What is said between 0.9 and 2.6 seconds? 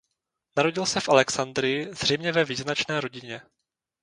v Alexandrii zřejmě ve